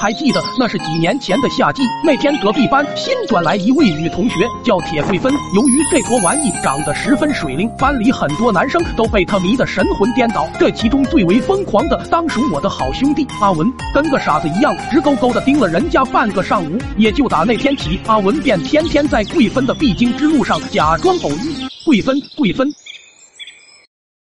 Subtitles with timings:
[0.00, 5.30] 还记得那是几年前的夏季，那天隔壁班新转来一位女同学，叫铁桂芬。
[5.54, 10.48] 由于这坨玩意长得十分水灵，班里很多男生都被她迷得神魂颠倒。
[10.58, 16.78] 这其中最为疯狂的，当属我的好兄弟阿文，跟个傻子一样，直勾勾的盯了人家半个上午。
[16.96, 21.54] 也就打那天起，阿文便天天在桂芬的必经之路上假装偶遇。
[21.84, 22.66] 桂芬，桂芬，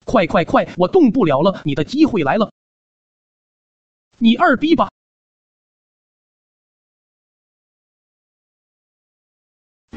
[0.07, 2.51] 快快快，我动不了了，你的机会来了，
[4.17, 4.89] 你二逼吧！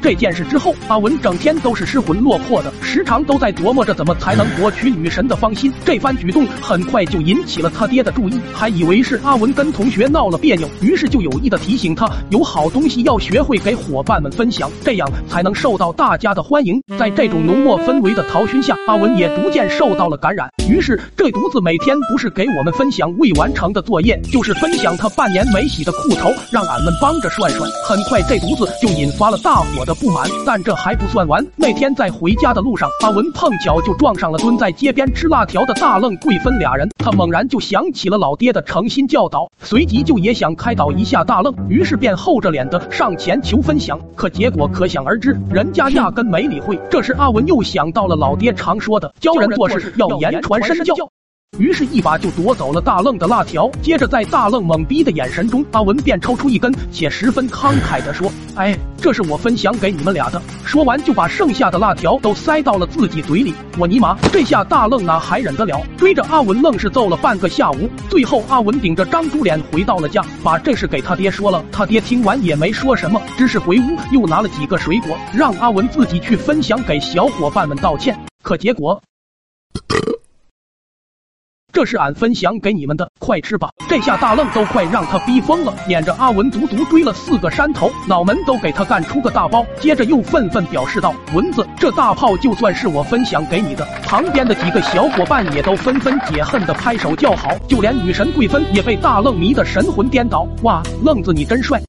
[0.02, 5.72] 这件事之后，阿文整天都是失魂落魄的，时常都在琢磨着怎么才能博取女神的芳心。
[5.84, 16.80] 这番举动很快就引起了他爹的注意，还以为是阿文跟同学闹了别扭，于是就有意的提醒他，有好东西要学会给伙伴们分享，这样才能受到大家的欢迎。
[16.98, 27.70] 在这种浓墨氛围的陶熏下，阿文也逐渐受到了感染，于是这犊子每天不是给我们分享未完成的作业，就是分享他半年没洗的裤头，让俺们帮着涮涮。
[27.86, 29.89] 很快，这犊子就引发了大伙的。
[29.90, 31.44] 的不满，但这还不算完。
[31.56, 36.88] 那天在回家的路上，阿文碰巧就撞上了蹲在街边吃辣条的大愣贵芬俩人。
[36.98, 43.98] 他猛然就想起了老爹的诚心教导，随即就也想开导一下大愣，于是便厚着脸的上前求分享。
[44.14, 46.78] 可结果可想而知，人家压根没理会。
[46.88, 50.94] 这时阿文又想到了老爹常说的，教人做事要言传身教。
[51.58, 53.70] 于是，一把就夺走了大愣的辣条。
[53.82, 63.52] 接着，在大愣懵逼的眼神中，阿文便抽出一根，且十分慷慨地说：“哎，这是我分享给你们俩的。”说完，就把剩下的辣条都塞到了自己嘴里。
[63.78, 65.78] 我尼玛，这下大愣哪还忍得了？
[65.98, 67.90] 追着阿文愣是揍了半个下午。
[68.08, 71.62] 最后，阿文顶着张猪脸回到了家，把这事给他爹说了。
[71.70, 78.18] 他爹听完也没说什么，只是回屋又拿了几个水果，让阿文自己去分享给小伙伴们道歉。
[78.42, 78.98] 可结果。
[81.72, 83.70] 这是俺分享给你们的，快吃吧！
[83.88, 89.64] 这下大愣都快让他逼疯了，撵着阿文足足追了四个山头，脑门都给他干出个大包。
[89.78, 100.46] 接着又愤愤表示道：“蚊子，这大炮就算是我分享给你的。”旁边的几个小伙伴也都纷纷解恨的拍手叫好，就连女神桂芬也被大愣迷得神魂颠倒。
[100.62, 101.80] 哇，愣子你真帅！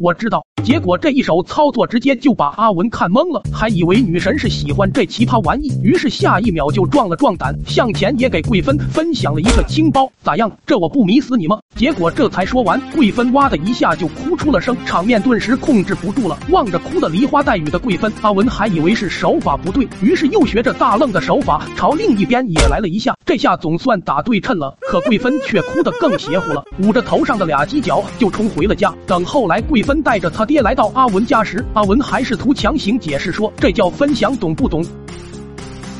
[0.00, 10.08] 我知道，结果这一手操作直接就把阿文看懵了，还以为女神是喜欢这奇葩玩意，于是下一秒就壮了壮胆，向前也给桂芬分享了一个青包。
[10.22, 10.48] 咋样？
[10.64, 11.58] 这我不迷死你吗？
[11.74, 16.38] 结果这才说完，桂芬哇的一下就哭出了声，场面顿时控制不住了。
[16.50, 24.76] 望着哭的梨花带雨的桂芬，阿文还以为是手法不对，于是又学着大愣的手法朝另一边也来了一下，这下总算打对称了。
[24.82, 28.94] 可桂芬却哭得更邪乎了，捂着头上的俩犄角就冲回了家。
[29.04, 29.82] 等后来桂。
[29.88, 34.84] 芬带着他爹来到阿文家时，阿文还试图强行解释说：“这叫分享，懂不懂？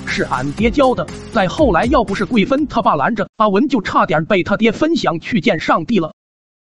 [0.05, 6.13] 是俺爹教的。”再后来，要不是桂芬他爸拦着，阿文就差点被他爹分享去见上帝了。